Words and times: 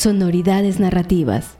Sonoridades 0.00 0.80
narrativas. 0.80 1.59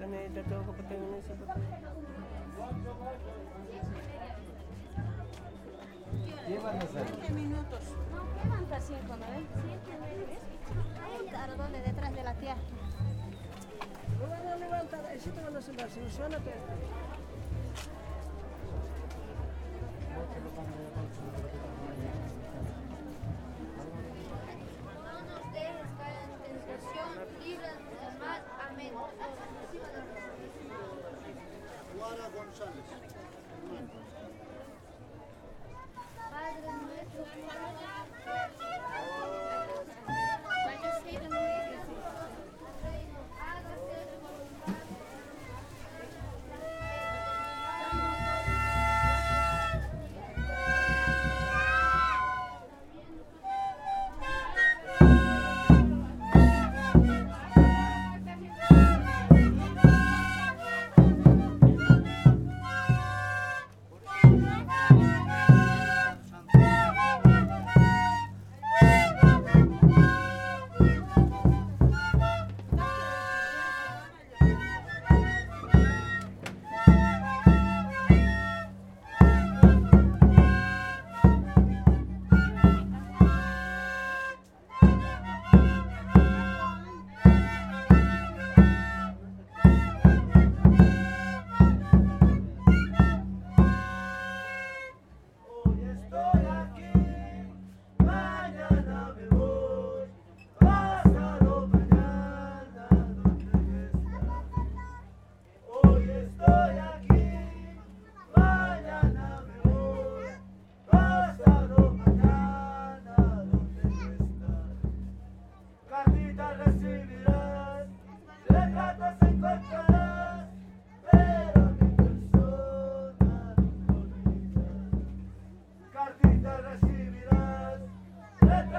Dame, 0.00 0.30
te 0.30 0.42
tengo 0.44 0.64
20 6.94 7.30
minutos. 7.34 7.80
No, 8.10 8.24
llevan 8.42 8.62
hasta 8.62 8.80
5, 8.80 8.98
¿no 9.06 9.16
ves? 9.18 9.46
7, 9.62 9.98
9. 10.00 10.38
Detrás 11.84 12.14
de 12.14 12.22
la 12.22 12.34
tía. 12.34 12.54
Eh, 12.54 12.56
no 14.18 14.26
van 14.26 14.46
a 14.46 14.56
levantar, 14.56 15.04
el 15.12 15.20
a 15.20 16.38
no. 16.38 16.38
No. 21.68 21.79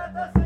Let 0.00 0.16
us 0.16 0.39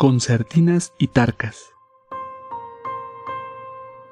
concertinas 0.00 0.94
y 0.96 1.08
tarcas. 1.08 1.74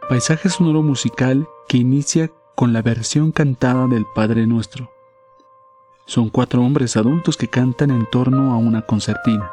Paisaje 0.06 0.50
sonoro 0.50 0.82
musical 0.82 1.48
que 1.66 1.78
inicia 1.78 2.30
con 2.54 2.74
la 2.74 2.82
versión 2.82 3.32
cantada 3.32 3.86
del 3.86 4.04
Padre 4.14 4.46
Nuestro. 4.46 4.92
Son 6.04 6.28
cuatro 6.28 6.60
hombres 6.60 6.98
adultos 6.98 7.38
que 7.38 7.48
cantan 7.48 7.90
en 7.90 8.04
torno 8.10 8.52
a 8.52 8.58
una 8.58 8.82
concertina. 8.82 9.50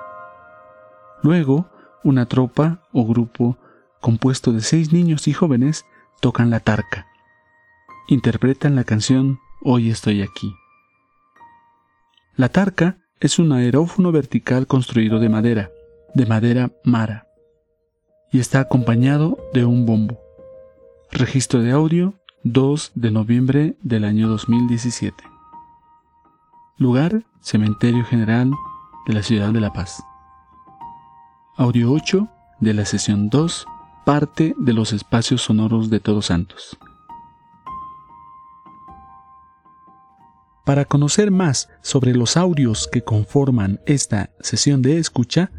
Luego, 1.24 1.70
una 2.04 2.26
tropa 2.26 2.81
o 2.92 3.08
grupo 3.08 3.58
compuesto 4.02 4.52
de 4.52 4.60
seis 4.60 4.92
niños 4.92 5.30
y 5.30 5.34
jóvenes 5.34 5.86
tocan 6.20 6.50
la 6.50 6.60
tarca. 6.60 7.08
Interpretan 8.10 8.76
la 8.76 8.84
canción 8.84 9.40
Hoy 9.62 9.90
estoy 9.90 10.22
aquí. 10.22 10.54
La 12.36 12.50
tarca 12.50 12.98
es 13.22 13.40
un 13.40 13.54
aerófono 13.54 14.12
vertical 14.12 14.68
construido 14.68 15.22
de 15.22 15.30
madera 15.30 15.72
de 16.16 16.26
madera 16.26 16.72
mara, 16.84 17.28
y 18.32 18.40
está 18.40 18.62
acompañado 18.62 19.38
de 19.54 19.66
un 19.66 19.86
bombo. 19.86 20.18
Registro 21.12 21.62
de 21.62 21.72
audio 21.72 22.14
2 22.44 22.94
de 22.96 23.12
noviembre 23.12 23.76
del 23.82 24.06
año 24.06 24.30
2017. 24.30 25.24
Lugar, 26.78 27.26
Cementerio 27.42 28.06
General 28.06 28.50
de 29.06 29.14
la 29.14 29.24
Ciudad 29.24 29.52
de 29.52 29.60
La 29.60 29.74
Paz. 29.74 30.02
Audio 31.58 31.92
8 31.92 32.28
de 32.62 32.74
la 32.74 32.86
sesión 32.86 33.30
2, 33.30 33.66
parte 34.06 34.56
de 34.58 34.74
los 34.74 34.94
espacios 34.94 35.42
sonoros 35.42 35.90
de 35.90 36.00
Todos 36.00 36.28
Santos. 36.28 36.78
Para 40.64 40.86
conocer 40.86 41.30
más 41.30 41.70
sobre 41.82 42.16
los 42.16 42.38
audios 42.38 42.88
que 42.88 43.04
conforman 43.04 43.82
esta 43.86 44.32
sesión 44.40 44.82
de 44.82 44.98
escucha, 44.98 45.52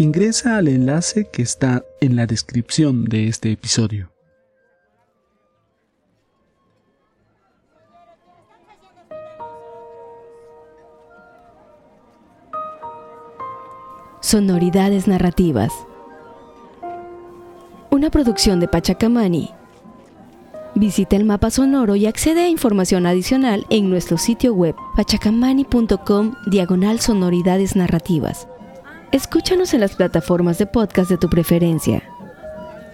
ingresa 0.00 0.56
al 0.56 0.68
enlace 0.68 1.28
que 1.30 1.42
está 1.42 1.84
en 2.00 2.16
la 2.16 2.26
descripción 2.26 3.04
de 3.04 3.28
este 3.28 3.52
episodio. 3.52 4.10
Sonoridades 14.22 15.06
narrativas. 15.06 15.70
Una 17.90 18.08
producción 18.08 18.58
de 18.58 18.68
Pachacamani 18.68 19.50
Visita 20.76 21.16
el 21.16 21.24
mapa 21.24 21.50
sonoro 21.50 21.94
y 21.96 22.06
accede 22.06 22.44
a 22.44 22.48
información 22.48 23.04
adicional 23.04 23.66
en 23.68 23.90
nuestro 23.90 24.16
sitio 24.16 24.54
web 24.54 24.74
pachacamani.com 24.96 26.36
diagonal 26.46 27.00
sonoridades 27.00 27.76
narrativas. 27.76 28.48
Escúchanos 29.12 29.74
en 29.74 29.80
las 29.80 29.96
plataformas 29.96 30.58
de 30.58 30.66
podcast 30.66 31.10
de 31.10 31.18
tu 31.18 31.28
preferencia. 31.28 32.00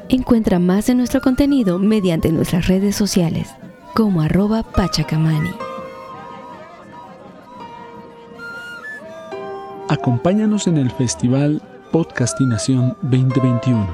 Encuentra 0.09 0.59
más 0.59 0.87
de 0.87 0.95
nuestro 0.95 1.21
contenido 1.21 1.79
mediante 1.79 2.33
nuestras 2.33 2.69
redes 2.69 2.97
sociales 2.97 3.51
como 3.95 4.23
arroba 4.23 4.63
pachacamani. 4.63 5.51
Acompáñanos 9.89 10.67
en 10.67 10.79
el 10.79 10.91
Festival 10.91 11.61
Podcastinación 11.93 12.97
2021 13.03 13.87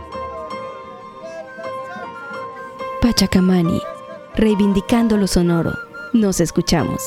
Pachacamani, 3.01 3.81
reivindicando 4.37 5.17
lo 5.17 5.27
sonoro. 5.27 5.73
Nos 6.13 6.39
escuchamos. 6.39 7.03